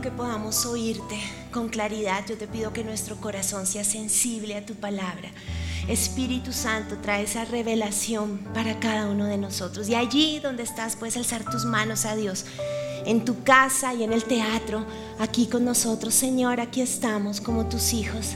[0.00, 1.18] que podamos oírte
[1.52, 2.24] con claridad.
[2.28, 5.30] Yo te pido que nuestro corazón sea sensible a tu palabra.
[5.88, 9.88] Espíritu Santo, trae esa revelación para cada uno de nosotros.
[9.88, 12.44] Y allí donde estás, puedes alzar tus manos a Dios.
[13.06, 14.84] En tu casa y en el teatro,
[15.18, 16.14] aquí con nosotros.
[16.14, 18.34] Señor, aquí estamos como tus hijos.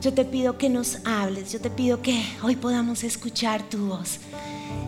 [0.00, 1.52] Yo te pido que nos hables.
[1.52, 4.18] Yo te pido que hoy podamos escuchar tu voz.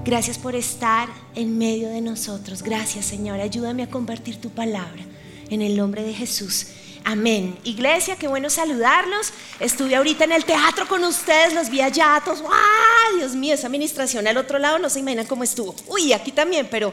[0.04, 2.62] Gracias por estar en medio de nosotros.
[2.62, 3.40] Gracias, Señor.
[3.40, 5.02] Ayúdame a compartir tu palabra.
[5.50, 6.66] En el nombre de Jesús.
[7.06, 7.58] Amén.
[7.64, 9.30] Iglesia, qué bueno saludarlos.
[9.60, 12.42] Estuve ahorita en el teatro con ustedes, los vi allá todos.
[12.48, 13.16] ¡Ah!
[13.18, 15.76] Dios mío, esa administración al otro lado no se imaginan cómo estuvo.
[15.86, 16.90] Uy, aquí también, pero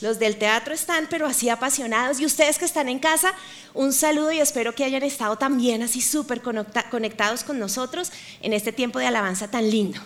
[0.00, 2.18] los del teatro están, pero así apasionados.
[2.18, 3.34] Y ustedes que están en casa,
[3.72, 8.72] un saludo y espero que hayan estado también así súper conectados con nosotros en este
[8.72, 10.00] tiempo de alabanza tan lindo.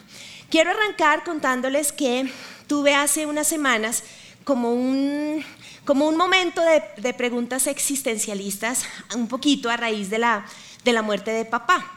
[0.50, 2.30] Quiero arrancar contándoles que
[2.66, 4.02] tuve hace unas semanas
[4.44, 5.42] como un
[5.86, 6.60] como un momento
[6.96, 8.84] de, preguntas existencialistas,
[9.14, 10.44] un poquito a raíz de la,
[10.84, 11.92] de la muerte de papá.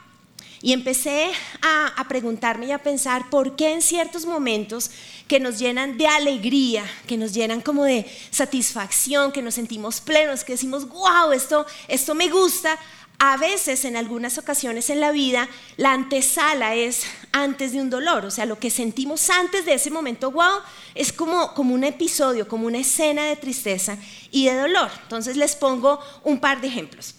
[0.62, 4.92] Y empecé a, preguntarme y a pensar por qué en ciertos momentos
[5.28, 10.44] que nos llenan de alegría, que nos llenan como de satisfacción, que nos sentimos plenos,
[10.44, 12.78] que decimos, wow, esto, esto me gusta,
[13.20, 17.04] a veces en algunas ocasiones en la vida la antesala es
[17.34, 20.62] antes de un dolor, o sea, lo que sentimos antes de ese momento, wow,
[20.96, 23.98] es como, como un episodio, como una escena de tristeza
[24.32, 24.90] y de dolor.
[25.04, 27.16] Entonces les pongo un par de ejemplos.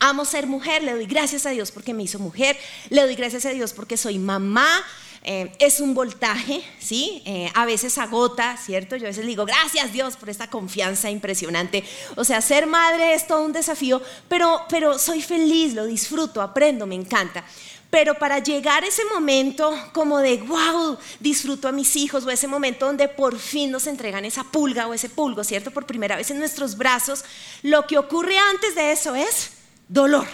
[0.00, 2.58] Amo ser mujer, le doy gracias a Dios porque me hizo mujer,
[2.90, 4.68] le doy gracias a Dios porque soy mamá,
[5.22, 7.22] eh, es un voltaje, ¿sí?
[7.24, 8.96] Eh, a veces agota, ¿cierto?
[8.96, 11.84] Yo a veces digo, gracias Dios por esta confianza impresionante.
[12.16, 16.86] O sea, ser madre es todo un desafío, pero, pero soy feliz, lo disfruto, aprendo,
[16.86, 17.44] me encanta.
[17.90, 22.48] Pero para llegar a ese momento como de, wow, disfruto a mis hijos, o ese
[22.48, 25.70] momento donde por fin nos entregan esa pulga o ese pulgo, ¿cierto?
[25.70, 27.24] Por primera vez en nuestros brazos,
[27.62, 29.52] lo que ocurre antes de eso es
[29.88, 30.26] dolor.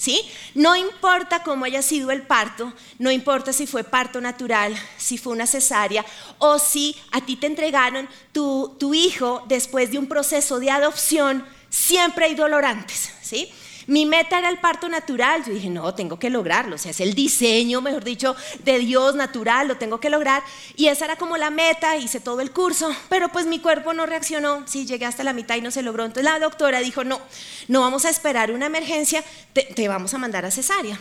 [0.00, 0.22] ¿Sí?
[0.54, 5.34] No importa cómo haya sido el parto, no importa si fue parto natural, si fue
[5.34, 6.06] una cesárea
[6.38, 11.44] o si a ti te entregaron tu, tu hijo después de un proceso de adopción,
[11.68, 13.52] siempre hay dolor antes, ¿sí?
[13.90, 15.44] Mi meta era el parto natural.
[15.44, 16.76] Yo dije, no, tengo que lograrlo.
[16.76, 20.44] O sea, es el diseño, mejor dicho, de Dios natural, lo tengo que lograr.
[20.76, 24.06] Y esa era como la meta, hice todo el curso, pero pues mi cuerpo no
[24.06, 24.64] reaccionó.
[24.68, 26.04] Sí, llegué hasta la mitad y no se logró.
[26.04, 27.20] Entonces la doctora dijo, no,
[27.66, 30.96] no vamos a esperar una emergencia, te, vamos a mandar a cesárea.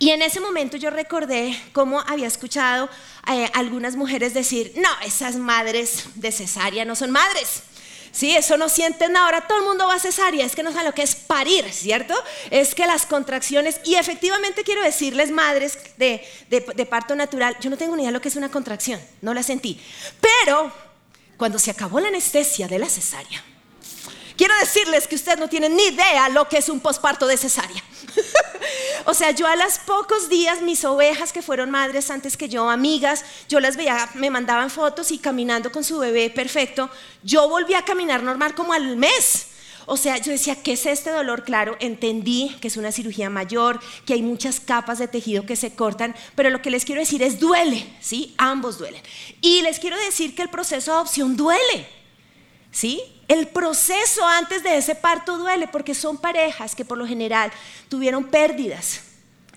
[0.00, 2.90] Y en ese momento yo recordé cómo había escuchado
[3.30, 7.62] eh, algunas mujeres decir, no, esas madres de cesárea no son madres.
[8.12, 10.86] Sí, eso no sienten ahora, todo el mundo va a cesárea, es que no saben
[10.86, 12.14] lo que es parir, ¿cierto?
[12.50, 17.94] Es que las contracciones, y efectivamente quiero decirles, madres de, parto natural, yo no tengo
[17.94, 19.80] ni idea de lo que es una contracción, no la sentí.
[20.20, 20.72] Pero
[21.36, 23.44] cuando se acabó la anestesia de la cesárea,
[24.40, 27.84] quiero decirles que ustedes no tienen ni idea lo que es un posparto de cesárea.
[29.04, 32.70] o sea, yo a los pocos días, mis ovejas que fueron madres antes que yo,
[32.70, 36.88] amigas, yo las veía, me mandaban fotos y caminando con su bebé perfecto,
[37.22, 39.48] yo volví a caminar normal como al mes.
[39.84, 41.44] O sea, yo decía, ¿qué es este dolor?
[41.44, 45.74] Claro, entendí que es una cirugía mayor, que hay muchas capas de tejido que se
[45.74, 48.34] cortan, pero lo que les quiero decir es duele, ¿sí?
[48.38, 49.02] Ambos duelen.
[49.42, 51.99] Y les quiero decir que el proceso de adopción duele,
[52.70, 53.02] ¿sí?
[53.28, 57.52] El proceso antes de ese parto duele porque son parejas que por lo general
[57.88, 59.02] tuvieron pérdidas,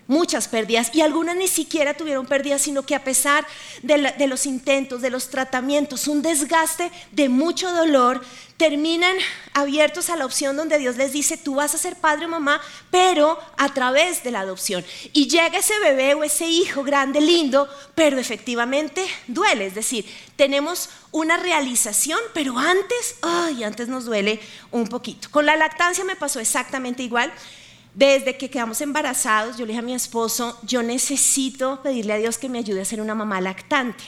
[0.06, 3.44] muchas pérdidas, y algunas ni siquiera tuvieron pérdidas, sino que a pesar
[3.82, 8.22] de, los intentos, de los tratamientos, un desgaste de mucho dolor,
[8.56, 9.16] terminan
[9.54, 12.60] abiertos a la opción donde Dios les dice, tú vas a ser padre o mamá,
[12.90, 14.84] pero a través de la adopción.
[15.12, 19.66] Y llega ese bebé o ese hijo grande, lindo, pero efectivamente duele.
[19.66, 24.40] Es decir, tenemos una realización, pero antes, ay, antes nos duele
[24.72, 25.30] un poquito.
[25.30, 27.32] Con la lactancia me pasó exactamente igual.
[27.94, 32.36] Desde que quedamos embarazados, yo le dije a mi esposo, yo necesito pedirle a Dios
[32.36, 34.02] que me ayude a ser una mamá lactante.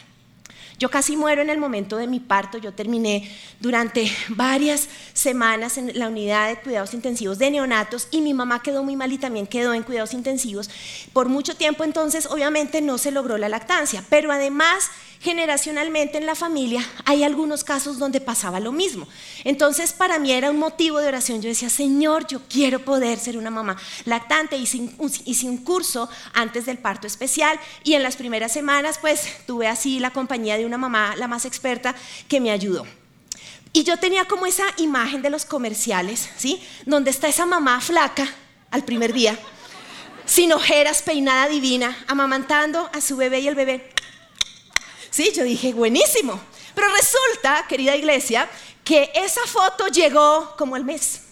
[0.81, 3.31] Yo casi muero en el momento de mi parto, yo terminé
[3.61, 8.83] durante varias semanas en la unidad de cuidados intensivos de neonatos y mi mamá quedó
[8.83, 10.69] muy mal y también quedó en cuidados intensivos.
[11.13, 14.91] Por mucho tiempo entonces obviamente no se logró la lactancia, pero además
[15.21, 19.07] generacionalmente en la familia hay algunos casos donde pasaba lo mismo.
[19.45, 21.43] Entonces para mí era un motivo de oración.
[21.43, 24.57] Yo decía, Señor, yo quiero poder ser una mamá lactante.
[24.57, 29.27] Hice un, hice un curso antes del parto especial y en las primeras semanas pues
[29.47, 31.95] tuve así la compañía de una mamá, la más experta,
[32.29, 32.87] que me ayudó.
[33.73, 36.63] Y yo tenía como esa imagen de los comerciales, ¿sí?
[36.87, 38.27] Donde está esa mamá flaca
[38.71, 39.39] al primer día,
[40.25, 43.93] sin ojeras, peinada divina, amamantando a su bebé y el bebé
[45.17, 46.39] Sí, yo dije, buenísimo.
[46.75, 48.51] Pero resulta, querida iglesia,
[48.85, 51.23] que esa foto llegó como al mes.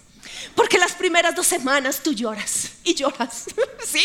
[0.55, 3.45] Porque las primeras dos semanas tú lloras y lloras,
[3.87, 4.03] ¿sí?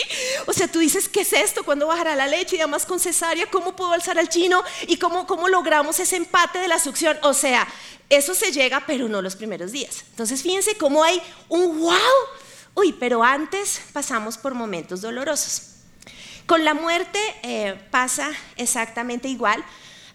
[0.48, 1.64] O sea, tú dices, ¿qué es esto?
[1.64, 2.58] ¿Cuándo bajará la leche?
[2.58, 4.62] Y además con cesárea, ¿cómo puedo alzar al chino?
[4.86, 7.18] ¿Y cómo, cómo logramos ese empate de la succión?
[7.22, 7.66] O sea,
[8.10, 10.04] eso se llega, pero no los primeros días.
[10.10, 11.96] Entonces, fíjense cómo hay un wow.
[12.76, 15.79] Uy, pero antes pasamos por momentos dolorosos.
[16.50, 19.63] Con la muerte eh, pasa exactamente igual.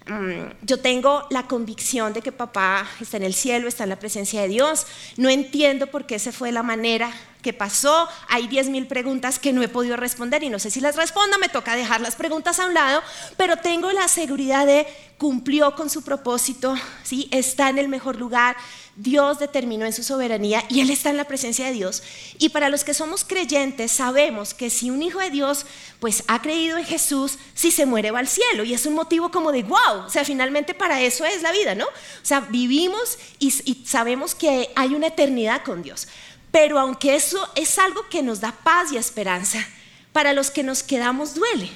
[0.05, 3.99] Mm, yo tengo la convicción de que papá está en el cielo, está en la
[3.99, 4.85] presencia de Dios.
[5.15, 7.09] No entiendo por qué se fue la manera
[7.45, 8.09] que pasó.
[8.27, 11.37] Hay 10 mil preguntas que no he podido responder y no sé si las responda,
[11.37, 13.03] me toca dejar las preguntas a un lado,
[13.37, 14.87] pero tengo la seguridad de
[15.19, 17.29] cumplió con su propósito, ¿sí?
[17.31, 18.57] está en el mejor lugar,
[18.95, 22.01] Dios determinó en su soberanía y Él está en la presencia de Dios.
[22.39, 25.67] Y para los que somos creyentes sabemos que si un hijo de Dios
[25.99, 29.29] pues ha creído en Jesús, si se muere va al cielo y es un motivo
[29.29, 31.85] como de wow, o sea, finalmente para eso es la vida, ¿no?
[31.85, 33.51] O sea, vivimos y
[33.85, 36.07] sabemos que hay una eternidad con Dios.
[36.55, 39.59] Pero aunque eso es algo que nos da paz y esperanza,
[40.13, 41.69] para los que nos quedamos duele.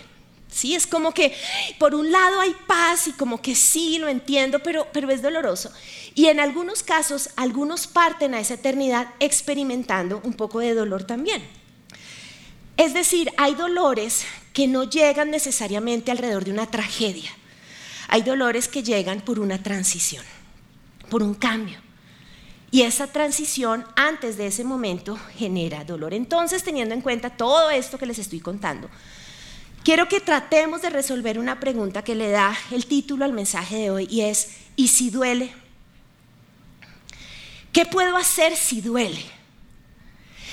[0.47, 1.35] Sí, es como que
[1.77, 5.69] por un lado hay paz y como que sí, lo entiendo, pero, pero es doloroso.
[6.15, 11.43] Y en algunos casos, algunos parten a esa eternidad experimentando un poco de dolor también.
[12.77, 14.23] Es decir, hay dolores
[14.53, 17.31] que no llegan necesariamente alrededor de una tragedia.
[18.07, 20.23] Hay dolores que llegan por una transición,
[21.09, 21.88] por un cambio.
[22.71, 26.13] Y esa transición antes de ese momento genera dolor.
[26.13, 28.89] Entonces, teniendo en cuenta todo esto que les estoy contando,
[29.83, 33.92] quiero que tratemos de resolver una pregunta que le da el título al mensaje de
[33.92, 35.51] hoy y es, ¿y si duele?
[37.71, 39.24] ¿Qué puedo hacer si duele?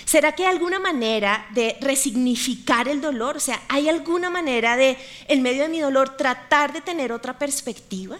[0.06, 3.36] ¿Será que hay alguna manera de resignificar el dolor?
[3.36, 4.96] O sea, ¿hay alguna manera de,
[5.26, 8.16] en medio de mi dolor, tratar de tener otra perspectiva?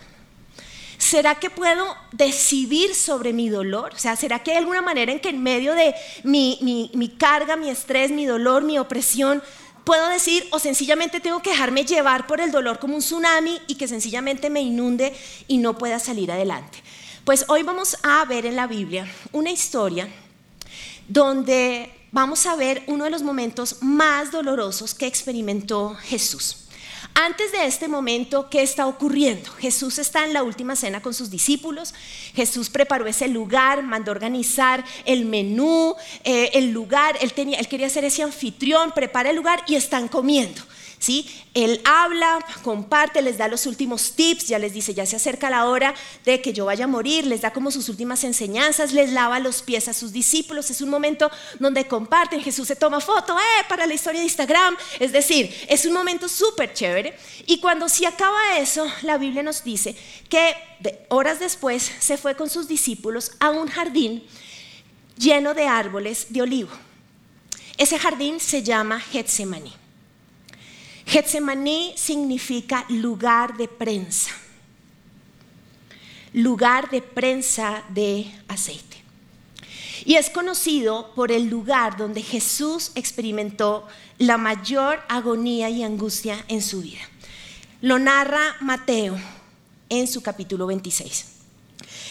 [1.07, 3.95] ¿Será que puedo decidir sobre mi dolor?
[3.95, 5.95] O sea, ¿será que hay alguna manera en que en medio de
[6.25, 9.41] mi, carga, mi estrés, mi dolor, mi opresión,
[9.85, 13.77] puedo decir o sencillamente tengo que dejarme llevar por el dolor como un tsunami y
[13.77, 15.15] que sencillamente me inunde
[15.47, 16.83] y no pueda salir adelante?
[17.25, 20.09] Pues hoy vamos a ver en la Biblia una historia
[21.07, 26.66] donde vamos a ver uno de los momentos más dolorosos que experimentó Jesús.
[27.19, 29.51] Antes de este momento, ¿qué está ocurriendo?
[29.53, 31.95] Jesús está en la última cena con sus discípulos.
[32.35, 37.17] Jesús preparó ese lugar, mandó organizar el menú, eh, el lugar.
[37.23, 40.61] Él, tenía, él quería ser ese anfitrión, prepara el lugar y están comiendo.
[40.99, 41.29] ¿Sí?
[41.55, 45.67] Él habla, comparte, les da los últimos tips, ya les dice, ya se acerca la
[45.67, 45.95] hora
[46.25, 49.63] de que yo vaya a morir, les da como sus últimas enseñanzas, les lava los
[49.63, 53.87] pies a sus discípulos, es un momento donde comparten, Jesús se toma foto, eh, para
[53.87, 57.17] la historia de Instagram, es decir, es un momento súper chévere.
[57.47, 59.97] Y cuando se acaba eso, la Biblia nos dice
[60.29, 60.55] que
[61.09, 64.25] horas después se fue con sus discípulos a un jardín
[65.17, 66.71] lleno de árboles de olivo.
[67.79, 69.86] Ese jardín se llama Getsemaní.
[71.07, 74.33] Getsemaní significa lugar de prensa,
[76.33, 78.97] lugar de prensa de aceite.
[80.05, 83.87] Y es conocido por el lugar donde Jesús experimentó
[84.19, 87.01] la mayor agonía y angustia en su vida.
[87.81, 89.17] Lo narra Mateo
[89.89, 91.36] en su capítulo 26.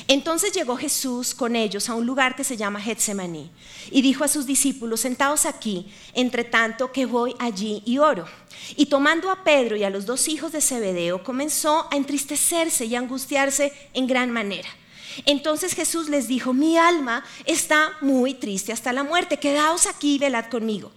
[0.07, 3.49] Entonces llegó Jesús con ellos a un lugar que se llama Getsemaní
[3.89, 8.25] y dijo a sus discípulos, sentaos aquí, entre tanto que voy allí y oro.
[8.75, 12.95] Y tomando a Pedro y a los dos hijos de Zebedeo, comenzó a entristecerse y
[12.95, 14.69] angustiarse en gran manera.
[15.25, 20.19] Entonces Jesús les dijo, mi alma está muy triste hasta la muerte, quedaos aquí y
[20.19, 20.91] velad conmigo.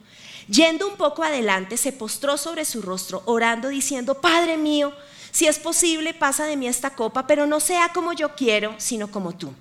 [0.49, 4.93] Yendo un poco adelante, se postró sobre su rostro, orando, diciendo, Padre mío,
[5.39, 9.13] si es posible, pasa de mí esta copa, pero no sea como yo quiero, sino
[9.13, 9.55] como tú.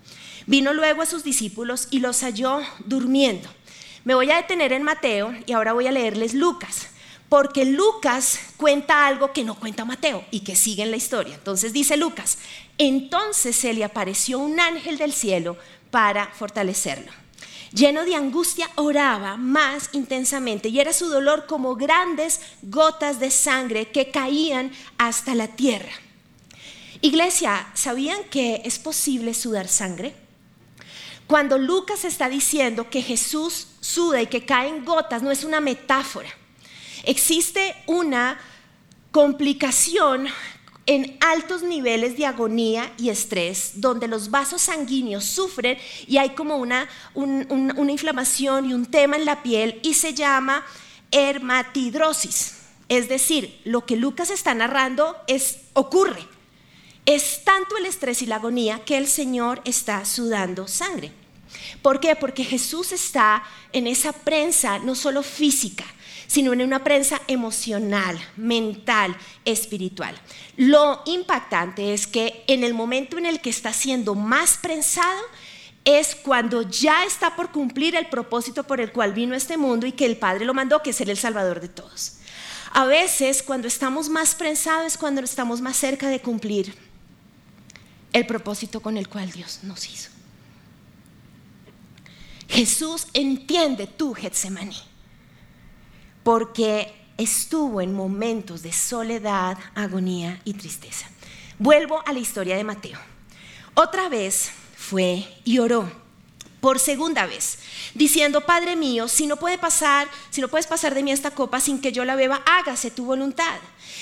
[0.47, 3.47] Vino luego a sus discípulos y los halló durmiendo.
[4.03, 6.87] Me voy a detener en Mateo y ahora voy a leerles Lucas,
[7.29, 11.35] porque Lucas cuenta algo que no cuenta Mateo y que sigue en la historia.
[11.35, 12.39] Entonces dice Lucas,
[12.79, 15.57] entonces se le apareció un ángel del cielo
[15.91, 17.11] para fortalecerlo
[17.71, 23.91] lleno de angustia, oraba más intensamente y era su dolor como grandes gotas de sangre
[23.91, 25.91] que caían hasta la tierra.
[27.01, 30.15] Iglesia, ¿sabían que es posible sudar sangre?
[31.27, 36.29] Cuando Lucas está diciendo que Jesús suda y que caen gotas, no es una metáfora.
[37.03, 38.39] Existe una
[39.11, 40.27] complicación
[40.87, 45.77] en altos niveles de agonía y estrés, donde los vasos sanguíneos sufren
[46.07, 50.65] y hay como una, una inflamación y un tema en la piel y se llama
[51.11, 52.55] hermatidrosis.
[52.89, 56.25] Es decir, lo que Lucas está narrando es, ocurre.
[57.05, 61.11] Es tanto el estrés y la agonía que el Señor está sudando sangre.
[61.81, 62.15] ¿Por qué?
[62.15, 65.85] Porque Jesús está en esa prensa no solo física,
[66.27, 69.15] sino en una prensa emocional, mental,
[69.45, 70.15] espiritual.
[70.57, 75.21] Lo impactante es que en el momento en el que está siendo más prensado,
[75.85, 79.93] es cuando ya está por cumplir el propósito por el cual vino este mundo y
[79.93, 82.17] que el Padre lo mandó, que es ser el Salvador de todos.
[82.73, 86.75] A veces cuando estamos más prensados es cuando estamos más cerca de cumplir
[88.11, 90.09] el propósito con el cual Dios nos hizo.
[92.49, 94.75] Jesús entiende tu Getsemaní
[96.27, 101.07] porque estuvo en momentos de soledad, agonía y tristeza.
[101.57, 102.99] Vuelvo a la historia de Mateo.
[103.75, 105.89] Otra vez fue y oró
[106.59, 107.59] por segunda vez,
[107.93, 111.61] diciendo, Padre mío, si no puede pasar, si no puedes pasar de mí esta copa
[111.61, 113.59] sin que yo la beba, hágase tu voluntad.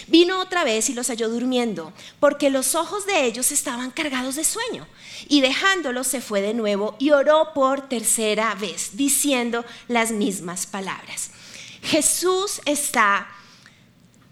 [0.08, 4.46] Vino otra vez y los halló durmiendo, porque los ojos de ellos estaban cargados de
[4.46, 4.88] sueño.
[5.28, 11.30] Y dejándolos se fue de nuevo y oró por tercera vez, diciendo las mismas palabras.
[11.86, 13.28] Jesús está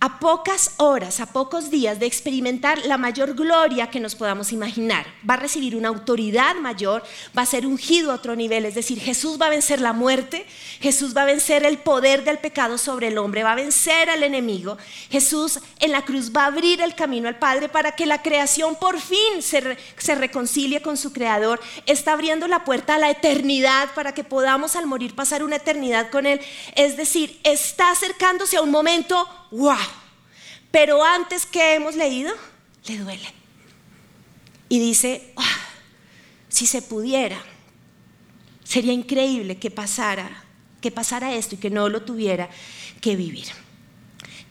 [0.04, 5.06] a pocas horas, a pocos días de experimentar la mayor gloria que nos podamos imaginar.
[5.28, 7.04] Va a recibir una autoridad mayor,
[7.38, 10.46] va a ser ungido a otro nivel, es decir, Jesús va a vencer la muerte,
[10.82, 14.24] Jesús va a vencer el poder del pecado sobre el hombre, va a vencer al
[14.24, 14.78] enemigo.
[15.10, 18.76] Jesús en la cruz va a abrir el camino al Padre para que la creación
[18.76, 21.62] por fin se, se reconcilie con su Creador.
[21.86, 26.10] Está abriendo la puerta a la eternidad para que podamos al morir pasar una eternidad
[26.12, 26.42] con Él.
[26.76, 29.78] Es decir, está acercándose a un momento wow.
[30.72, 32.34] Pero antes que hemos leído,
[32.88, 33.28] le duele.
[34.70, 35.60] Y dice, ah,
[36.50, 37.40] si se pudiera,
[38.64, 40.44] sería increíble que pasara,
[40.82, 42.50] que pasara esto y que no lo tuviera
[43.02, 43.48] que vivir.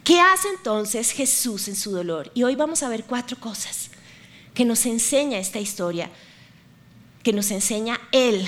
[0.05, 2.31] ¿Qué hace entonces Jesús en su dolor?
[2.35, 3.91] Y hoy vamos a ver cuatro cosas
[4.55, 6.11] que nos enseña esta historia,
[7.23, 8.47] que nos enseña Él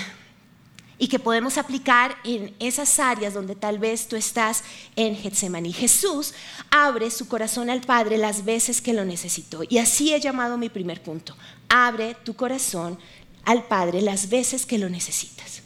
[0.99, 4.63] y que podemos aplicar en esas áreas donde tal vez tú estás
[4.97, 5.73] en Getsemaní.
[5.73, 6.35] Jesús
[6.71, 9.63] abre su corazón al Padre las veces que lo necesitó.
[9.69, 11.37] Y así he llamado mi primer punto.
[11.69, 12.99] Abre tu corazón
[13.45, 15.63] al Padre las veces que lo necesitas.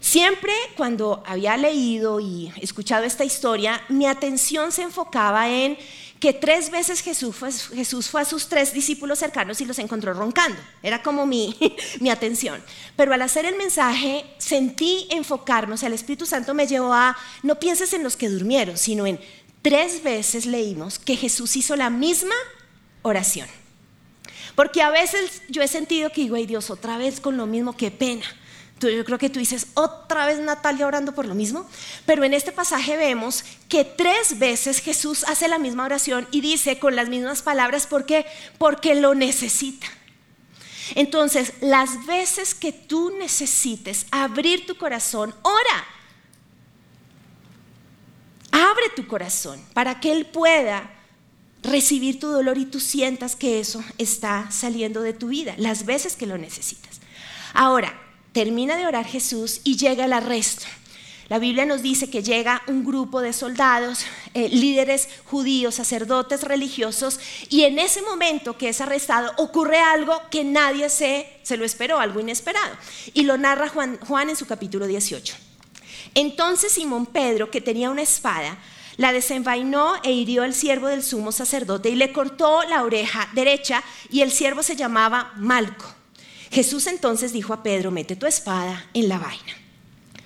[0.00, 5.76] Siempre cuando había leído y escuchado esta historia, mi atención se enfocaba en
[6.20, 10.58] que tres veces Jesús fue, a sus tres discípulos cercanos y los encontró roncando.
[10.82, 11.56] Era como mi,
[12.00, 12.62] mi atención.
[12.96, 17.92] Pero al hacer el mensaje sentí enfocarnos, el Espíritu Santo me llevó a, no pienses
[17.92, 19.20] en los que durmieron, sino en
[19.62, 22.34] tres veces leímos que Jesús hizo la misma
[23.02, 23.48] oración.
[24.56, 27.76] Porque a veces yo he sentido que digo, ay Dios, otra vez con lo mismo,
[27.76, 28.26] qué pena
[28.80, 31.66] yo creo que tú dices, otra vez Natalia orando por lo mismo,
[32.06, 36.78] pero en este pasaje vemos que tres veces Jesús hace la misma oración y dice
[36.78, 38.26] con las mismas palabras, ¿por qué?
[38.58, 39.86] Porque lo necesita.
[40.94, 45.84] Entonces, las veces que tú necesites abrir tu corazón, ora.
[48.50, 50.90] Abre tu corazón para que Él pueda
[51.62, 56.16] recibir tu dolor y tú sientas que eso está saliendo de tu vida, las veces
[56.16, 57.00] que lo necesitas.
[57.52, 60.66] Ahora, termina de orar Jesús y llega el arresto.
[61.28, 67.20] La Biblia nos dice que llega un grupo de soldados, eh, líderes judíos, sacerdotes religiosos,
[67.50, 71.98] y en ese momento que es arrestado ocurre algo que nadie se, se lo esperó,
[71.98, 72.74] algo inesperado.
[73.12, 75.34] Y lo narra Juan, Juan en su capítulo 18.
[76.14, 78.56] Entonces Simón Pedro, que tenía una espada,
[78.96, 83.84] la desenvainó e hirió al siervo del sumo sacerdote y le cortó la oreja derecha
[84.10, 85.97] y el siervo se llamaba Malco.
[86.50, 89.56] Jesús entonces dijo a Pedro, mete tu espada en la vaina.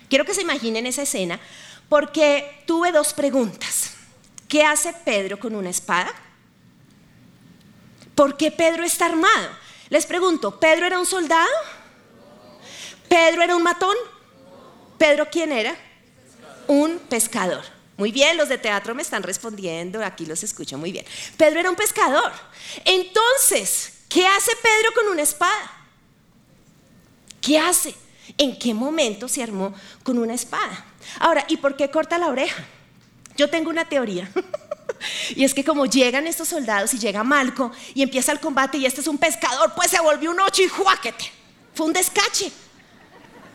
[0.08, 1.40] Quiero que se imaginen esa escena
[1.88, 3.92] porque tuve dos preguntas.
[4.48, 6.12] ¿Qué hace Pedro con una espada?
[8.14, 9.48] ¿Por qué Pedro está armado?
[9.88, 11.50] Les pregunto, ¿Pedro era un soldado?
[13.08, 13.96] ¿Pedro era un matón?
[14.98, 15.76] ¿Pedro quién era?
[16.66, 17.64] Un pescador.
[17.96, 21.04] Muy bien, los de teatro me están respondiendo, aquí los escucho muy bien.
[21.36, 22.32] Pedro era un pescador.
[22.84, 25.81] Entonces, ¿qué hace Pedro con una espada?
[27.42, 27.94] ¿Qué hace?
[28.38, 30.86] ¿En qué momento se armó con una espada?
[31.18, 32.64] Ahora, ¿y por qué corta la oreja?
[33.36, 34.30] Yo tengo una teoría.
[35.34, 38.86] y es que como llegan estos soldados y llega Malco y empieza el combate y
[38.86, 41.30] este es un pescador, pues se volvió un ocho y juáquete.
[41.74, 42.52] Fue un descache.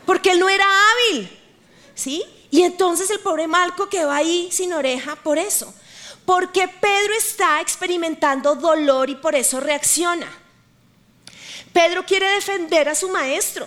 [0.04, 1.30] Porque él no era hábil.
[1.94, 2.22] ¿Sí?
[2.50, 5.72] Y entonces el pobre Malco quedó ahí sin oreja por eso.
[6.26, 10.28] Porque Pedro está experimentando dolor y por eso reacciona.
[11.72, 13.66] Pedro quiere defender a su maestro.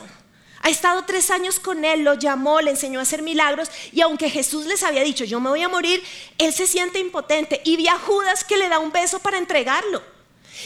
[0.64, 4.30] Ha estado tres años con él, lo llamó, le enseñó a hacer milagros y aunque
[4.30, 6.04] Jesús les había dicho, yo me voy a morir,
[6.38, 10.04] él se siente impotente y ve a Judas que le da un beso para entregarlo.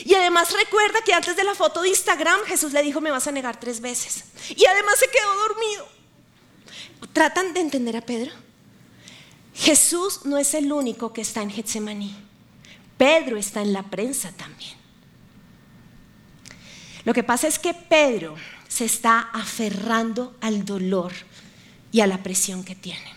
[0.03, 3.27] Y además recuerda que antes de la foto de Instagram Jesús le dijo, me vas
[3.27, 4.25] a negar tres veces.
[4.49, 5.87] Y además se quedó dormido.
[7.13, 8.31] ¿Tratan de entender a Pedro?
[9.53, 12.13] Jesús no es el único que está en Getsemaní.
[12.97, 14.84] Pedro está en la prensa también.
[17.05, 18.35] Lo que pasa es que Pedro
[18.67, 21.13] se está aferrando al dolor
[21.91, 23.13] y a la presión que tiene.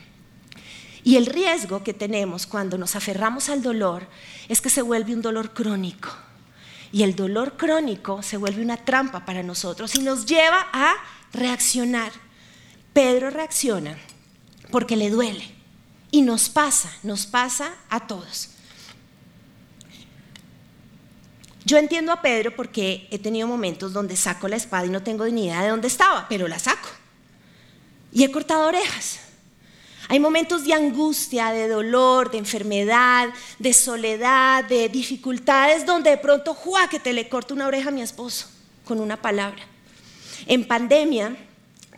[1.03, 4.07] Y el riesgo que tenemos cuando nos aferramos al dolor
[4.49, 6.11] es que se vuelve un dolor crónico.
[6.93, 10.95] Y el dolor crónico se vuelve una trampa para nosotros y nos lleva a
[11.33, 12.13] reaccionar.
[12.93, 13.97] Pedro reacciona
[14.71, 15.45] porque le duele.
[16.11, 18.51] Y nos pasa, nos pasa a todos.
[21.69, 25.27] Yo entiendo a Pedro porque he tenido momentos donde saco la espada y no tengo
[25.27, 26.89] ni idea de dónde estaba, pero la saco.
[28.11, 29.21] Y he cortado orejas.
[30.09, 36.55] Hay momentos de angustia, de dolor, de enfermedad, de soledad, de dificultades, donde de pronto,
[36.55, 36.89] ¡juá!
[36.89, 38.47] que te le corto una oreja a mi esposo
[38.87, 39.61] con una palabra.
[40.47, 41.37] En pandemia,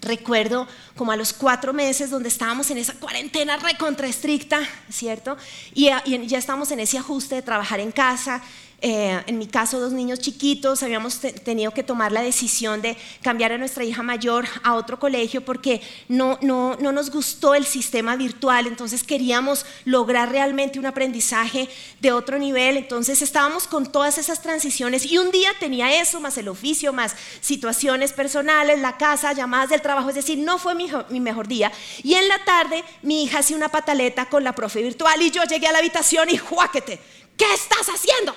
[0.00, 4.58] recuerdo como a los cuatro meses donde estábamos en esa cuarentena recontra estricta,
[4.90, 5.36] ¿cierto?
[5.74, 8.42] Y, y ya estamos en ese ajuste de trabajar en casa
[8.82, 13.52] eh, en mi caso dos niños chiquitos, habíamos tenido que tomar la decisión de cambiar
[13.52, 18.16] a nuestra hija mayor a otro colegio porque no, no, no nos gustó el sistema
[18.16, 21.68] virtual, entonces queríamos lograr realmente un aprendizaje
[22.00, 26.38] de otro nivel, entonces estábamos con todas esas transiciones y un día tenía eso, más
[26.38, 30.88] el oficio, más situaciones personales, la casa, llamadas del trabajo, es decir, no fue mi,
[31.10, 31.70] mi mejor día.
[32.02, 35.44] Y en la tarde mi hija hacía una pataleta con la profe virtual y yo
[35.44, 36.98] llegué a la habitación y juáquete,
[37.36, 38.34] ¿qué estás haciendo?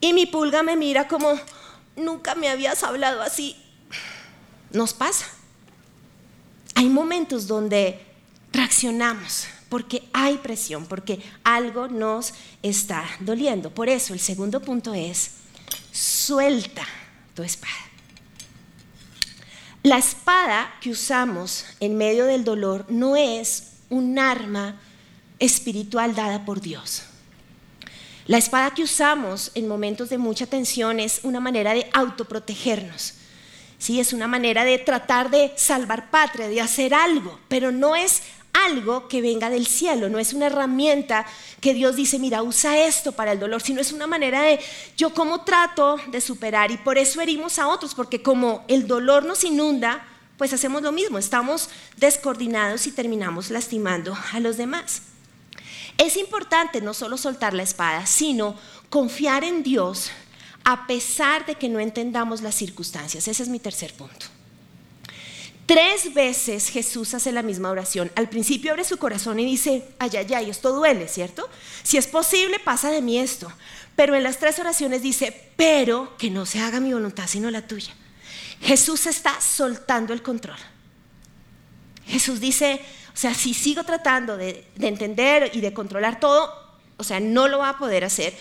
[0.00, 1.38] Y mi pulga me mira como,
[1.96, 3.56] nunca me habías hablado así.
[4.70, 5.26] Nos pasa.
[6.74, 8.00] Hay momentos donde
[8.52, 13.70] reaccionamos porque hay presión, porque algo nos está doliendo.
[13.70, 15.32] Por eso el segundo punto es,
[15.92, 16.86] suelta
[17.34, 17.74] tu espada.
[19.82, 24.80] La espada que usamos en medio del dolor no es un arma
[25.38, 27.04] espiritual dada por Dios.
[28.28, 33.14] La espada que usamos en momentos de mucha tensión es una manera de autoprotegernos.
[33.78, 38.20] Sí, es una manera de tratar de salvar patria, de hacer algo, pero no es
[38.52, 41.24] algo que venga del cielo, no es una herramienta
[41.62, 44.60] que Dios dice, mira, usa esto para el dolor, sino es una manera de
[44.94, 49.24] yo cómo trato de superar y por eso herimos a otros, porque como el dolor
[49.24, 55.00] nos inunda, pues hacemos lo mismo, estamos descoordinados y terminamos lastimando a los demás.
[55.98, 58.56] Es importante no solo soltar la espada, sino
[58.88, 60.10] confiar en Dios
[60.64, 63.26] a pesar de que no entendamos las circunstancias.
[63.28, 64.26] Ese es mi tercer punto.
[65.66, 68.10] Tres veces Jesús hace la misma oración.
[68.14, 71.46] Al principio abre su corazón y dice, ay, ay, ay, esto duele, ¿cierto?
[71.82, 73.52] Si es posible, pasa de mí esto.
[73.94, 77.66] Pero en las tres oraciones dice, pero que no se haga mi voluntad sino la
[77.66, 77.92] tuya.
[78.62, 80.56] Jesús está soltando el control.
[82.06, 82.80] Jesús dice,
[83.20, 86.52] sea, si sigo tratando de, entender y de controlar todo,
[86.96, 88.32] o sea, no lo va a poder hacer.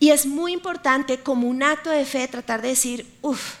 [0.00, 3.54] Y es muy importante como un acto de fe tratar de decir, uff,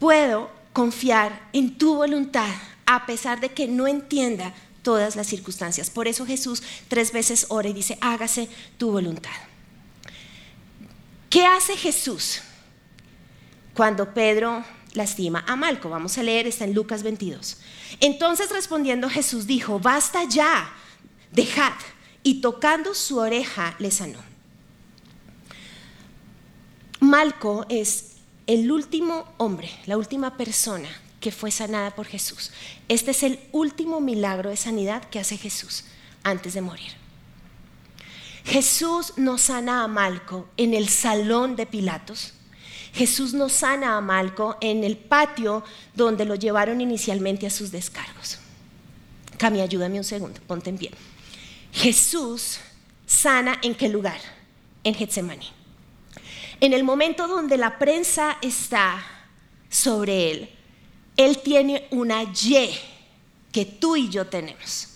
[0.00, 2.50] puedo confiar en tu voluntad
[2.86, 5.88] a pesar de que no entienda todas las circunstancias.
[5.88, 9.30] Por eso Jesús tres veces ora y dice, hágase tu voluntad.
[11.30, 12.42] ¿Qué hace Jesús
[13.74, 15.88] cuando Pedro lastima a Malco?
[15.88, 17.58] Vamos a leer, está en Lucas 22.
[18.00, 20.72] Entonces respondiendo Jesús dijo, basta ya,
[21.32, 21.74] dejad.
[22.22, 24.18] Y tocando su oreja le sanó.
[27.00, 28.12] Malco es
[28.46, 30.88] el último hombre, la última persona
[31.20, 32.50] que fue sanada por Jesús.
[32.88, 35.84] Este es el último milagro de sanidad que hace Jesús
[36.22, 36.92] antes de morir.
[38.44, 42.34] Jesús no sana a Malco en el salón de Pilatos,
[42.94, 48.38] Jesús no sana a Malco en el patio donde lo llevaron inicialmente a sus descargos.
[49.36, 50.92] Cami, ayúdame un segundo, ponte en pie.
[51.72, 52.60] Jesús
[53.04, 54.20] sana en qué lugar?
[54.84, 55.48] En Getsemaní.
[56.60, 59.04] En el momento donde la prensa está
[59.68, 60.50] sobre él,
[61.16, 62.70] él tiene una Y
[63.50, 64.88] que tú y yo tenemos.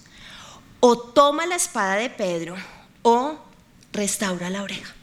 [0.81, 2.57] O toma la espada de Pedro
[3.03, 3.37] o
[3.93, 4.95] restaura la oreja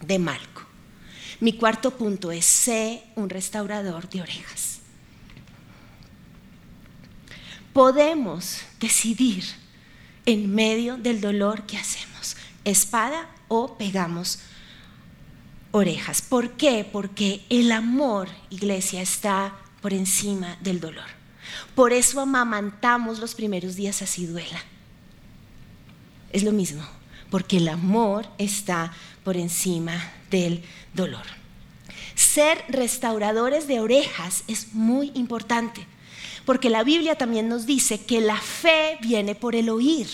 [0.00, 0.55] de Malco.
[1.40, 4.80] Mi cuarto punto es, sé un restaurador de orejas.
[7.72, 9.44] Podemos decidir
[10.24, 14.40] en medio del dolor que hacemos, espada o pegamos
[15.72, 16.22] orejas.
[16.22, 16.88] ¿Por qué?
[16.90, 21.04] Porque el amor, iglesia, está por encima del dolor.
[21.74, 24.62] Por eso amamantamos los primeros días así duela.
[26.32, 26.82] Es lo mismo,
[27.30, 30.64] porque el amor está por encima del
[30.96, 31.24] dolor.
[32.14, 35.86] Ser restauradores de orejas es muy importante,
[36.44, 40.08] porque la Biblia también nos dice que la fe viene por el oír.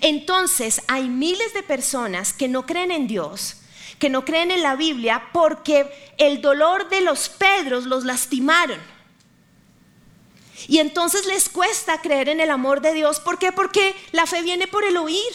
[0.00, 3.58] Entonces hay miles de personas que no creen en Dios,
[3.98, 8.78] que no creen en la Biblia porque el dolor de los Pedros los lastimaron.
[10.66, 13.20] Y entonces les cuesta creer en el amor de Dios.
[13.20, 13.52] ¿Por qué?
[13.52, 15.32] Porque la fe viene por el oír.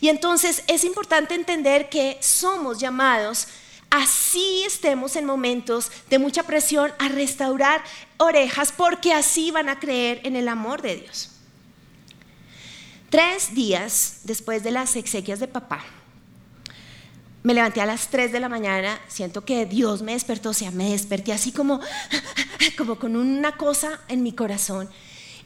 [0.00, 3.48] Y entonces es importante entender que somos llamados,
[3.90, 7.82] así estemos en momentos de mucha presión, a restaurar
[8.18, 11.30] orejas porque así van a creer en el amor de Dios.
[13.10, 15.84] Tres días después de las exequias de papá,
[17.42, 20.70] me levanté a las 3 de la mañana, siento que Dios me despertó, o sea,
[20.70, 21.80] me desperté así como,
[22.78, 24.88] como con una cosa en mi corazón.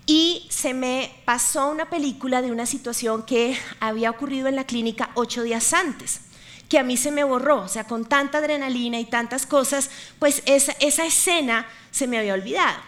[0.06, 5.10] Y se me pasó una película de una situación que había ocurrido en la clínica
[5.14, 6.20] ocho días antes,
[6.68, 9.90] que a mí se me borró, o sea, con tanta adrenalina y tantas cosas,
[10.20, 12.78] pues esa, escena se me había olvidado.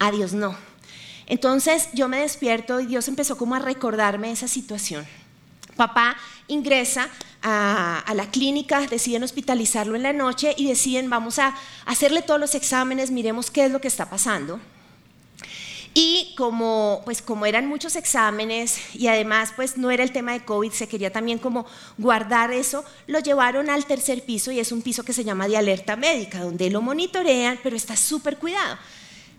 [0.00, 0.56] A Dios no.
[1.26, 5.06] Entonces yo me despierto y Dios empezó como a recordarme esa situación.
[5.76, 6.16] Papá
[6.48, 7.08] ingresa
[7.40, 11.54] a, la clínica, deciden hospitalizarlo en la noche y deciden vamos a
[11.86, 14.58] hacerle todos los exámenes, miremos qué es lo que está pasando.
[16.00, 20.44] Y como, pues como eran muchos exámenes y además pues no era el tema de
[20.44, 24.80] COVID, se quería también como guardar eso, lo llevaron al tercer piso y es un
[24.80, 28.78] piso que se llama de alerta médica, donde lo monitorean, pero está súper cuidado.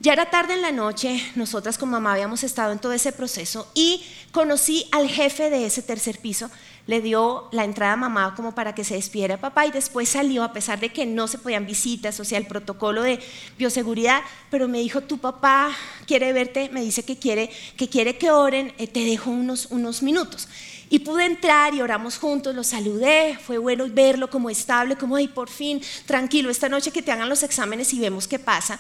[0.02, 3.72] Ya era tarde en la noche, nosotras con mamá habíamos estado en todo ese proceso
[3.74, 6.52] y conocí al jefe de ese tercer piso,
[6.89, 10.43] le dio la entrada a mamá como para que se despidiera papá y después salió
[10.43, 13.19] a pesar de que no se podían visitas, o sea, el protocolo de
[13.60, 15.69] bioseguridad, pero me dijo, tu papá
[16.08, 20.02] quiere verte, me dice que quiere que, quiere que oren, eh, te dejo unos, unos
[20.02, 20.47] minutos.
[20.89, 25.28] Y pude entrar y oramos juntos, lo saludé, fue bueno verlo como estable, como, ay,
[25.28, 28.80] por fin, tranquilo, esta noche que te hagan los exámenes y vemos qué pasa.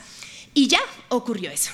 [0.55, 1.69] Y ya ocurrió eso.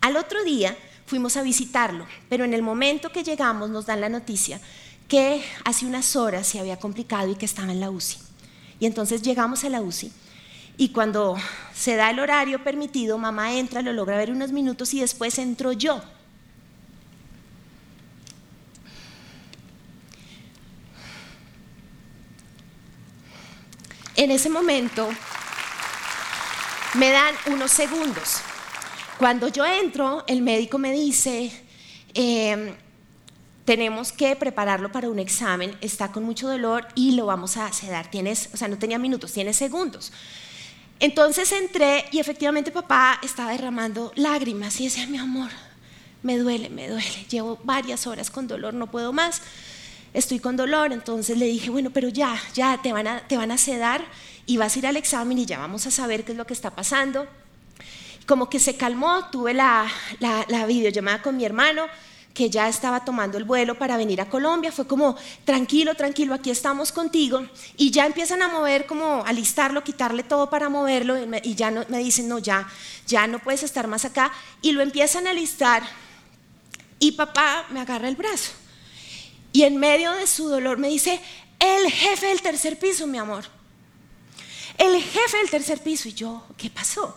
[0.00, 4.08] Al otro día fuimos a visitarlo, pero en el momento que llegamos nos dan la
[4.08, 4.62] noticia
[5.08, 8.18] que hace unas horas se había complicado y que estaba en la UCI.
[8.78, 10.12] Y entonces llegamos a la UCI
[10.76, 11.36] y cuando
[11.74, 15.72] se da el horario permitido, mamá entra, lo logra ver unos minutos y después entro
[15.72, 16.00] yo.
[24.14, 25.08] En ese momento
[26.94, 28.40] me dan unos segundos.
[29.18, 31.50] Cuando yo entro, el médico me dice,
[32.14, 32.72] em,
[33.68, 38.10] tenemos que prepararlo para un examen, está con mucho dolor y lo vamos a sedar.
[38.10, 40.10] Tienes, o sea, no tenía minutos, tiene segundos.
[41.00, 45.50] Entonces entré y efectivamente papá estaba derramando lágrimas y decía, mi amor,
[46.22, 49.42] me duele, me duele, llevo varias horas con dolor, no puedo más,
[50.14, 50.94] estoy con dolor.
[50.94, 54.02] Entonces le dije, bueno, pero ya, ya, te van a, te van a sedar
[54.46, 56.54] y vas a ir al examen y ya vamos a saber qué es lo que
[56.54, 57.26] está pasando.
[58.24, 59.86] Como que se calmó, tuve la,
[60.20, 61.84] la, videollamada con mi hermano,
[62.38, 66.50] que ya estaba tomando el vuelo para venir a Colombia, fue como, tranquilo, tranquilo, aquí
[66.50, 67.44] estamos contigo,
[67.76, 71.84] y ya empiezan a mover, como a listarlo, quitarle todo para moverlo, y ya no,
[71.88, 72.68] me dicen, no, ya,
[73.08, 74.30] ya no puedes estar más acá,
[74.62, 75.82] y lo empiezan a listar,
[77.00, 78.52] y papá me agarra el brazo,
[79.52, 81.20] y en medio de su dolor me dice,
[81.58, 83.58] el jefe del tercer piso, mi amor
[84.78, 86.08] el jefe del tercer piso.
[86.08, 87.16] Y yo, ¿qué pasó?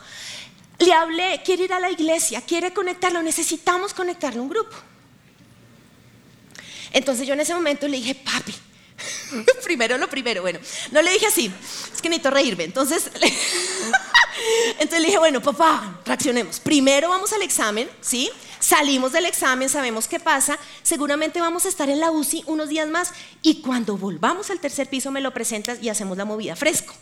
[0.79, 4.75] Le hablé, quiere ir a la iglesia, quiere conectarlo, necesitamos conectarle a un grupo.
[6.91, 8.54] Entonces yo en ese momento le dije, papi,
[9.63, 10.60] primero lo primero, bueno,
[10.91, 11.51] no le dije así,
[11.93, 12.63] es que necesito reírme.
[12.65, 13.10] Entonces,
[14.80, 16.60] entonces le dije, bueno, papá, reaccionemos.
[16.60, 18.30] Primero vamos al examen, ¿sí?
[18.60, 22.88] Salimos del examen, sabemos qué pasa, seguramente vamos a estar en la UCI unos días
[22.88, 26.93] más y cuando volvamos al tercer piso me lo presentas y hacemos la movida fresco.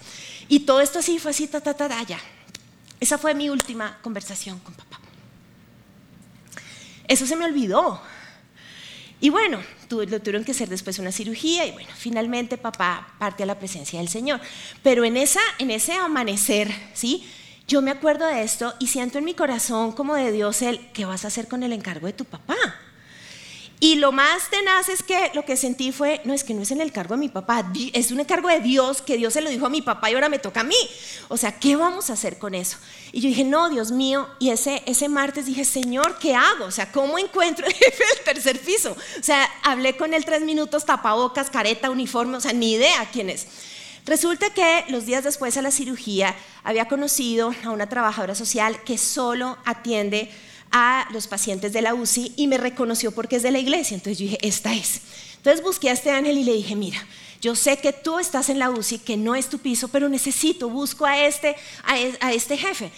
[0.48, 2.20] Y todo esto así fue así, ta, ta, ta, ya.
[3.00, 5.00] Esa fue mi última conversación con papá.
[7.08, 8.02] Eso se me olvidó.
[9.22, 13.46] Y bueno, lo tuvieron que hacer después una cirugía y bueno, finalmente papá parte a
[13.46, 14.40] la presencia del Señor.
[14.82, 17.28] Pero en, esa, en ese amanecer, ¿sí?
[17.68, 21.06] Yo me acuerdo de esto y siento en mi corazón como de Dios el, ¿qué
[21.06, 22.56] vas a hacer con el encargo de tu papá?
[23.82, 26.72] Y lo más tenaz es que lo que sentí fue, no es que no es
[26.72, 29.50] en el cargo de mi papá, es un encargo de Dios que Dios se lo
[29.50, 30.76] dijo a mi papá y ahora me toca a mí.
[31.30, 32.78] O sea, ¿qué vamos a hacer con eso?
[33.14, 34.28] Y yo dije, no, Dios mío.
[34.38, 36.66] Y ese, ese martes dije, Señor, ¿qué hago?
[36.66, 38.98] O sea, ¿cómo encuentro el jefe del tercer piso?
[39.18, 43.30] O sea, hablé con él tres minutos, tapabocas, careta, uniforme, o sea, ni idea quién
[43.30, 43.48] es.
[44.06, 48.98] Resulta que los días después de la cirugía había conocido a una trabajadora social que
[48.98, 50.30] solo atiende
[50.72, 53.96] a los pacientes de la UCI y me reconoció porque es de la iglesia.
[53.96, 55.02] Entonces yo dije, esta es.
[55.38, 57.00] Entonces busqué a este ángel y le dije, mira,
[57.42, 60.70] yo sé que tú estás en la UCI, que no es tu piso, pero necesito,
[60.70, 61.56] busco a este,
[61.86, 62.92] a, este jefe.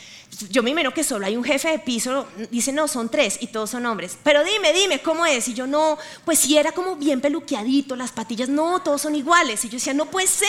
[0.50, 3.48] Yo me imagino que solo hay un jefe de piso, dice, no, son tres y
[3.48, 4.18] todos son hombres.
[4.24, 5.48] Pero dime, dime, ¿cómo es?
[5.50, 9.64] Y yo, no, pues si era como bien peluqueadito, las patillas, no, todos son iguales.
[9.66, 10.48] Y yo decía, no puede ser.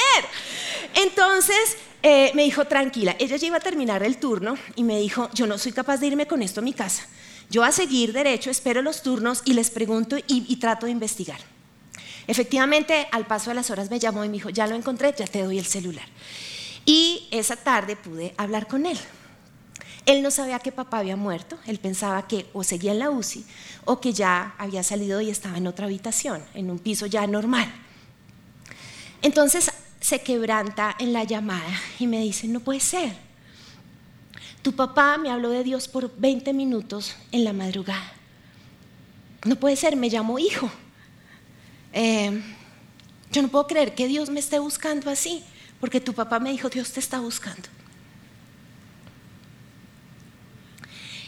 [0.94, 5.28] Entonces eh, me dijo, tranquila, ella ya iba a terminar el turno y me dijo,
[5.34, 7.06] yo no soy capaz de irme con esto a mi casa.
[7.50, 11.38] Yo a seguir derecho, espero los turnos y les pregunto y trato de investigar.
[12.26, 15.26] Efectivamente, al paso de las horas me llamó y me dijo, ya lo encontré, ya
[15.26, 16.06] te doy el celular.
[16.84, 18.98] Y esa tarde pude hablar con él.
[20.04, 23.44] Él no sabía que papá había muerto, él pensaba que o seguía en la UCI
[23.84, 27.72] o que ya había salido y estaba en otra habitación, en un piso ya normal.
[29.22, 33.12] Entonces se quebranta en la llamada y me dice, no puede ser.
[34.62, 38.12] Tu papá me habló de Dios por 20 minutos en la madrugada.
[39.44, 40.70] No puede ser, me llamó hijo.
[41.92, 42.42] Eh,
[43.30, 45.44] yo no puedo creer que Dios me esté buscando así,
[45.80, 47.68] porque tu papá me dijo, Dios te está buscando.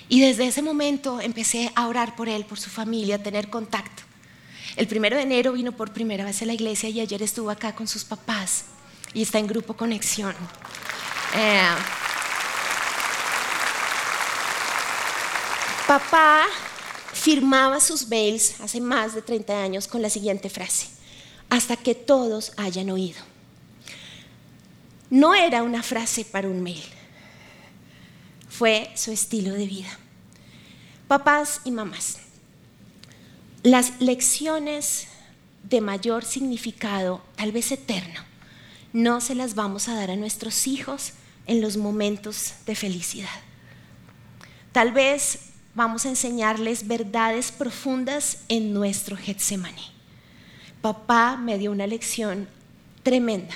[0.08, 4.02] Y desde ese momento empecé a orar por él, por su familia, a tener contacto.
[4.76, 7.74] El primero de enero vino por primera vez a la iglesia y ayer estuvo acá
[7.74, 8.66] con sus papás
[9.12, 10.34] y está en grupo conexión.
[11.36, 11.74] Eh,
[15.86, 16.44] papá
[17.12, 20.88] firmaba sus mails hace más de 30 años con la siguiente frase,
[21.48, 23.20] hasta que todos hayan oído.
[25.10, 26.82] No era una frase para un mail,
[28.56, 29.98] fue su estilo de vida.
[31.08, 32.18] Papás y mamás,
[33.64, 35.08] las lecciones
[35.64, 38.20] de mayor significado, tal vez eterno,
[38.92, 41.14] no se las vamos a dar a nuestros hijos
[41.46, 43.40] en los momentos de felicidad.
[44.70, 49.90] Tal vez vamos a enseñarles verdades profundas en nuestro Getsemaní.
[50.80, 52.48] Papá me dio una lección
[53.02, 53.54] tremenda.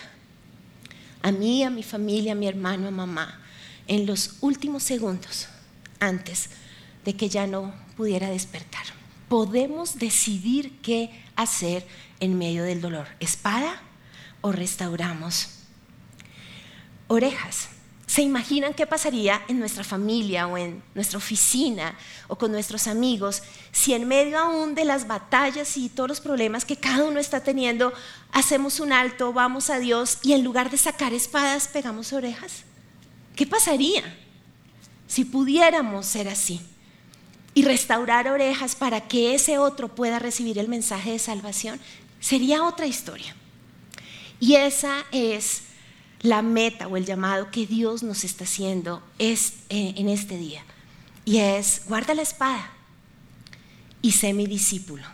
[1.23, 3.41] A mí, a mi familia, a mi hermano, a mamá,
[3.89, 5.49] en los últimos segundos
[6.01, 6.51] antes
[7.05, 8.85] de que ya no pudiera despertar.
[9.29, 11.87] Podemos decidir qué hacer
[12.21, 13.09] en medio del dolor.
[13.21, 13.83] ¿Espada
[14.41, 15.49] o restauramos?
[17.09, 17.71] Orejas
[18.09, 21.95] ¿Se imaginan qué pasaría en nuestra familia o en nuestra oficina
[22.27, 26.65] o con nuestros amigos si en medio aún de las batallas y todos los problemas
[26.65, 27.93] que cada uno está teniendo,
[28.33, 32.65] hacemos un alto, vamos a Dios y en lugar de sacar espadas pegamos orejas?
[33.39, 34.03] ¿Qué pasaría
[35.07, 36.61] si pudiéramos ser así
[37.55, 41.79] y restaurar orejas para que ese otro pueda recibir el mensaje de salvación?
[42.19, 43.37] Sería otra historia.
[44.41, 45.63] Y esa es
[46.21, 50.65] la meta o el llamado que Dios nos está haciendo es, eh, en este día.
[51.25, 52.73] Y es, guarda la espada
[54.03, 55.05] y sé mi discípulo.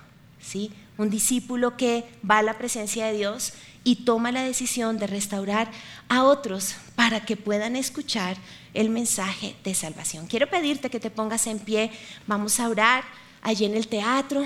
[0.40, 0.72] ¿sí?
[0.96, 3.52] Un discípulo que va a la presencia de Dios
[3.84, 5.70] y toma la decisión de restaurar
[6.08, 8.36] a otros para que puedan escuchar
[8.72, 10.26] el mensaje de salvación.
[10.26, 11.90] Quiero pedirte que te pongas en pie,
[12.26, 13.04] vamos a orar
[13.42, 14.44] allí en el teatro,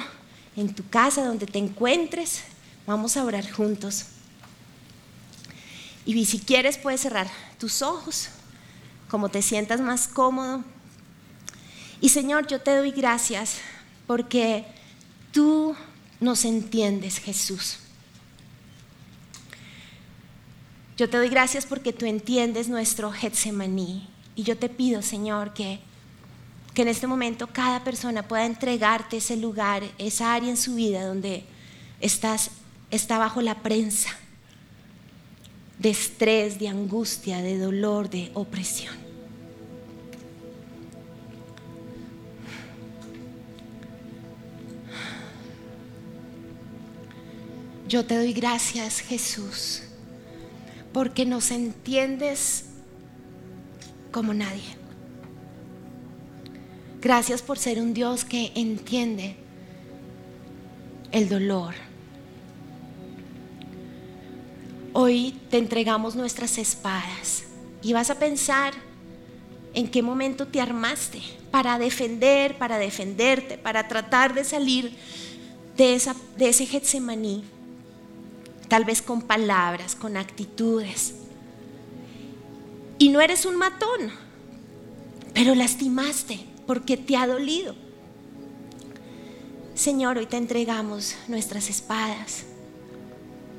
[0.56, 2.42] en tu casa, donde te encuentres,
[2.86, 4.06] vamos a orar juntos.
[6.04, 8.30] Y si quieres puedes cerrar tus ojos,
[9.08, 10.64] como te sientas más cómodo.
[12.00, 13.58] Y Señor, yo te doy gracias
[14.06, 14.64] porque
[15.32, 15.76] tú
[16.20, 17.78] nos entiendes, Jesús.
[20.96, 24.08] Yo te doy gracias porque tú entiendes nuestro Getsemaní.
[24.34, 25.80] Y yo te pido, Señor, que,
[26.74, 31.06] que en este momento cada persona pueda entregarte ese lugar, esa área en su vida
[31.06, 31.44] donde
[32.00, 32.50] estás,
[32.90, 34.10] está bajo la prensa
[35.78, 39.07] de estrés, de angustia, de dolor, de opresión.
[47.88, 49.82] Yo te doy gracias, Jesús,
[50.92, 52.66] porque nos entiendes
[54.12, 54.76] como nadie.
[57.00, 59.36] Gracias por ser un Dios que entiende
[61.12, 61.74] el dolor,
[65.00, 67.44] Hoy te entregamos nuestras espadas
[67.82, 68.74] y vas a pensar
[69.72, 71.20] en qué momento te armaste
[71.52, 74.92] para defender, para defenderte, para tratar de salir
[75.76, 77.44] de, esa, de ese Getsemaní,
[78.68, 81.14] tal vez con palabras, con actitudes.
[82.98, 84.12] Y no eres un matón,
[85.34, 87.74] pero lastimaste porque te ha dolido.
[89.74, 92.44] Señor, hoy te entregamos nuestras espadas.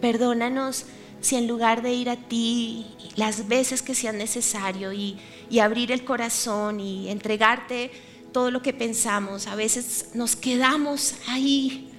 [0.01, 0.85] Perdónanos
[1.21, 5.17] si en lugar de ir a ti las veces que sean necesario y,
[5.61, 7.91] abrir el corazón y entregarte
[8.31, 11.89] todo lo que pensamos, a veces nos quedamos ahí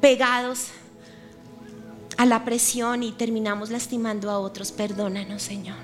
[0.00, 0.68] pegados
[2.18, 4.72] a la presión y terminamos lastimando a otros.
[4.72, 5.76] Perdónanos, Señor.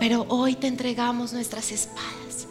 [0.00, 2.48] Pero hoy te entregamos nuestras espadas.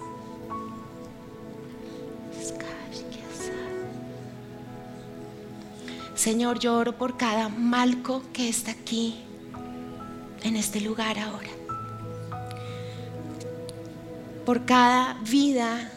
[6.15, 9.23] Señor, yo por cada malco que está aquí,
[10.43, 11.49] en este lugar ahora.
[14.45, 15.91] Por cada vida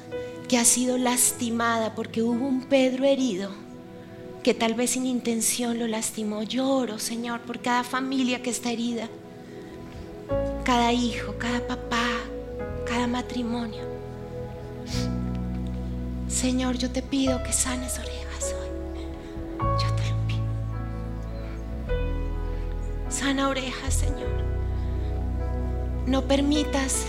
[0.53, 3.51] que ha sido lastimada porque hubo un Pedro herido
[4.43, 6.43] que tal vez sin intención lo lastimó.
[6.43, 9.09] Lloro, Señor, por cada familia que está herida,
[10.63, 12.07] cada hijo, cada papá,
[12.87, 13.81] cada matrimonio.
[16.29, 18.69] Señor, yo te pido que sanes orejas hoy.
[19.59, 20.45] Yo te lo pido.
[23.09, 24.29] Sana orejas, Señor.
[26.07, 27.07] No permitas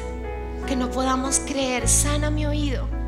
[0.66, 1.90] que no podamos creer.
[1.90, 3.03] Sana mi oído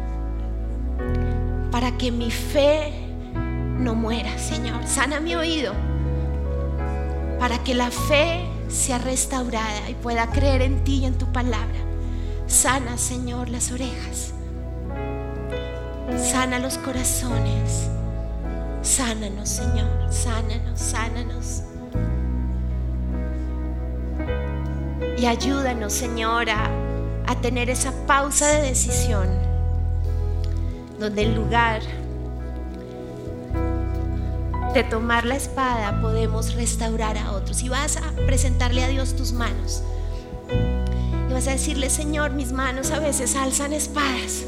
[1.76, 4.88] para que mi fe no muera, Señor.
[4.88, 5.74] Sana mi oído
[7.38, 11.78] para que la fe sea restaurada y pueda creer en ti y en tu palabra.
[12.48, 14.32] Sana, Señor, las orejas.
[16.16, 17.90] Sana los corazones.
[18.82, 20.14] Sánanos, Señor.
[20.14, 21.64] Sánanos, sánanos.
[25.18, 26.70] Y ayúdanos, Señor, a,
[27.28, 29.45] a tener esa pausa de decisión
[31.00, 31.82] donde en lugar
[34.74, 37.64] de tomar la espada podemos restaurar a otros.
[37.64, 39.82] Y vas a presentarle a Dios tus manos.
[41.30, 44.46] Y vas a decirle, Señor, mis manos a veces alzan espadas.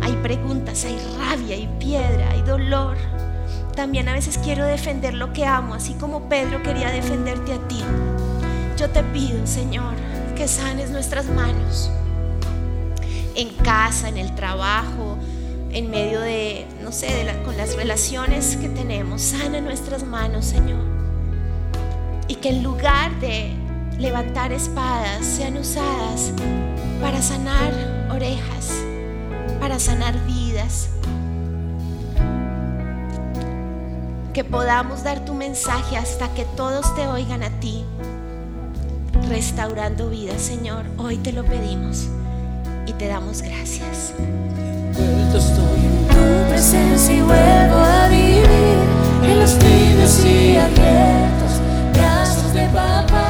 [0.00, 2.96] Hay preguntas, hay rabia, hay piedra, hay dolor.
[3.74, 7.82] También a veces quiero defender lo que amo, así como Pedro quería defenderte a ti.
[8.76, 9.94] Yo te pido, Señor,
[10.36, 11.90] que sanes nuestras manos
[13.34, 15.18] en casa, en el trabajo,
[15.76, 19.20] en medio de, no sé, con las relaciones que tenemos.
[19.20, 20.82] Sana nuestras manos, Señor.
[22.28, 23.52] Y que en lugar de
[23.98, 26.32] levantar espadas sean usadas
[27.02, 28.70] para sanar orejas,
[29.60, 30.88] para sanar vidas.
[34.32, 37.84] Que podamos dar tu mensaje hasta que todos te oigan a ti,
[39.28, 40.86] restaurando vidas, Señor.
[40.96, 42.08] Hoy te lo pedimos
[42.86, 44.14] y te damos gracias
[45.02, 48.46] estoy en tu presencia y vuelvo a vivir
[49.24, 51.60] en los tibios y abiertos
[51.92, 53.25] brazos de papá,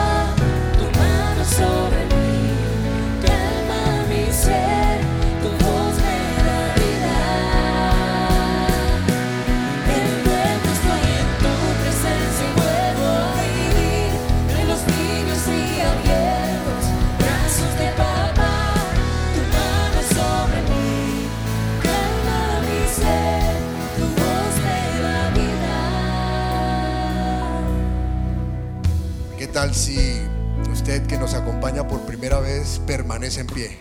[32.86, 33.78] permanece en pie?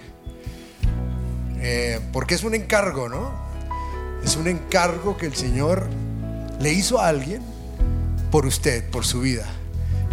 [1.59, 3.31] Eh, porque es un encargo, ¿no?
[4.23, 5.87] Es un encargo que el Señor
[6.59, 7.41] le hizo a alguien
[8.31, 9.45] por usted, por su vida.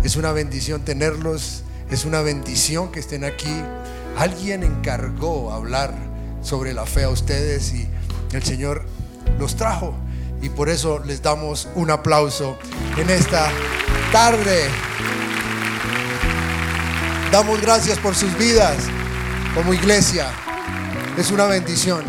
[0.04, 3.54] Es una bendición tenerlos, es una bendición que estén aquí.
[4.16, 5.94] Alguien encargó hablar
[6.42, 7.88] sobre la fe a ustedes y
[8.32, 8.84] el Señor
[9.38, 9.94] los trajo.
[10.40, 12.58] Y por eso les damos un aplauso
[12.96, 13.50] en esta
[14.10, 14.68] tarde.
[17.32, 18.76] Damos gracias por sus vidas
[19.54, 20.30] como iglesia.
[21.16, 22.04] Es una bendición.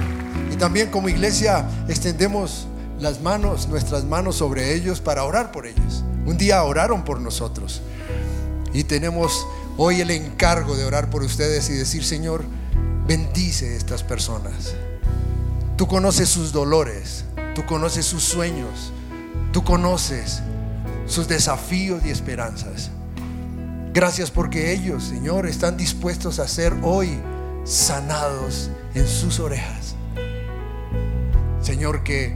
[0.51, 2.67] Y también como iglesia extendemos
[2.99, 6.03] las manos, nuestras manos sobre ellos para orar por ellos.
[6.25, 7.81] Un día oraron por nosotros.
[8.73, 12.43] Y tenemos hoy el encargo de orar por ustedes y decir, Señor,
[13.07, 14.73] bendice a estas personas.
[15.77, 17.23] Tú conoces sus dolores,
[17.55, 18.91] tú conoces sus sueños,
[19.53, 20.41] tú conoces
[21.05, 22.89] sus desafíos y esperanzas.
[23.93, 27.11] Gracias porque ellos, Señor, están dispuestos a ser hoy
[27.63, 29.93] sanados en sus orejas.
[31.61, 32.35] Señor, que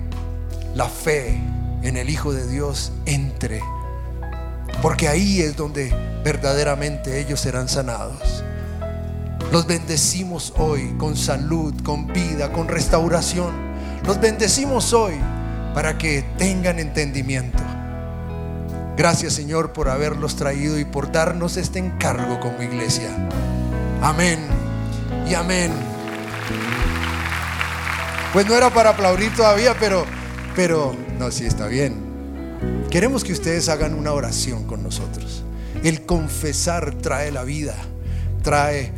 [0.76, 1.42] la fe
[1.82, 3.64] en el Hijo de Dios entre,
[4.84, 5.92] porque ahí es donde
[6.24, 8.44] verdaderamente ellos serán sanados.
[9.52, 13.52] Los bendecimos hoy con salud, con vida, con restauración.
[14.06, 15.16] Los bendecimos hoy
[15.74, 17.64] para que tengan entendimiento.
[18.98, 23.16] Gracias Señor por haberlos traído y por darnos este encargo como iglesia.
[24.02, 24.40] Amén
[25.30, 25.72] y amén.
[28.34, 30.04] Pues no era para aplaudir todavía, pero,
[30.56, 32.08] pero, no, sí está bien.
[32.90, 35.44] Queremos que ustedes hagan una oración con nosotros.
[35.84, 37.76] El confesar trae la vida,
[38.42, 38.92] trae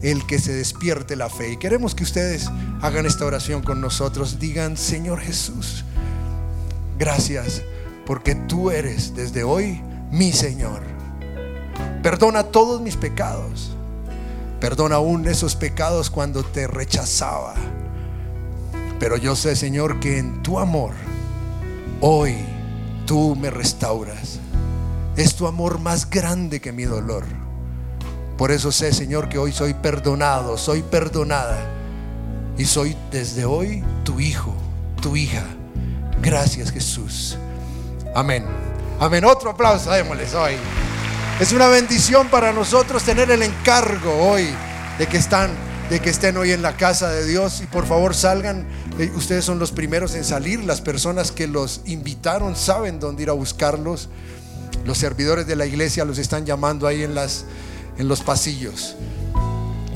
[0.00, 1.52] el que se despierte la fe.
[1.52, 2.50] Y queremos que ustedes
[2.80, 4.38] hagan esta oración con nosotros.
[4.38, 5.84] Digan, Señor Jesús,
[6.98, 7.62] Gracias
[8.12, 10.82] porque tú eres desde hoy mi Señor.
[12.02, 13.74] Perdona todos mis pecados.
[14.60, 17.54] Perdona aún esos pecados cuando te rechazaba.
[19.00, 20.90] Pero yo sé, Señor, que en tu amor,
[22.02, 22.36] hoy
[23.06, 24.38] tú me restauras.
[25.16, 27.24] Es tu amor más grande que mi dolor.
[28.36, 31.58] Por eso sé, Señor, que hoy soy perdonado, soy perdonada.
[32.58, 34.52] Y soy desde hoy tu hijo,
[35.00, 35.46] tu hija.
[36.20, 37.38] Gracias, Jesús.
[38.14, 38.44] Amén.
[39.00, 39.24] Amén.
[39.24, 40.54] Otro aplauso, démosles hoy.
[41.40, 44.48] Es una bendición para nosotros tener el encargo hoy
[44.98, 45.50] de que están
[45.88, 48.66] de que estén hoy en la casa de Dios y por favor salgan.
[48.98, 50.62] Eh, ustedes son los primeros en salir.
[50.64, 54.08] Las personas que los invitaron saben dónde ir a buscarlos.
[54.84, 57.44] Los servidores de la iglesia los están llamando ahí en las
[57.98, 58.96] en los pasillos.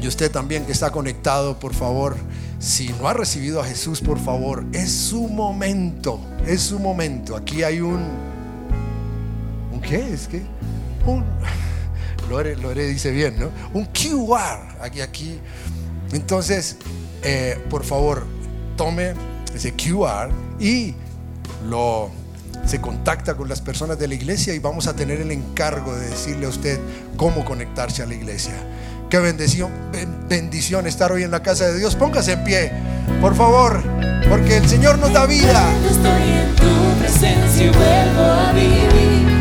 [0.06, 2.16] Y usted también que está conectado, por favor,
[2.60, 7.34] si no ha recibido a Jesús, por favor, es su momento, es su momento.
[7.34, 8.06] Aquí hay un
[9.72, 10.14] ¿un qué?
[10.14, 10.42] Es que
[11.06, 11.24] un
[12.30, 13.50] Lore, Lore dice bien, ¿no?
[13.74, 15.40] Un QR aquí aquí.
[16.12, 16.76] Entonces,
[17.24, 18.28] eh, por favor,
[18.76, 19.14] tome
[19.56, 20.30] ese QR
[20.60, 20.94] y
[21.68, 22.12] lo
[22.64, 26.10] se contacta con las personas de la iglesia y vamos a tener el encargo de
[26.10, 26.78] decirle a usted
[27.16, 28.54] cómo conectarse a la iglesia.
[29.08, 29.70] Qué bendición,
[30.28, 31.94] bendición estar hoy en la casa de Dios.
[31.94, 32.72] Póngase en pie,
[33.20, 33.80] por favor,
[34.28, 35.64] porque el Señor nos da vida.
[35.88, 39.35] Estoy en tu presencia y vuelvo a vivir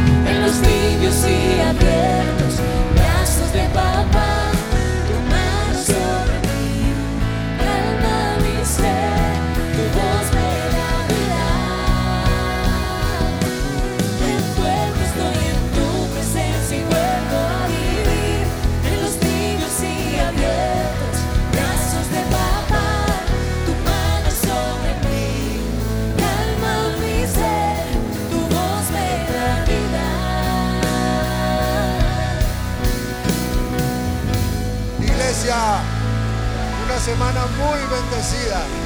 [37.06, 38.85] semana muy bendecida.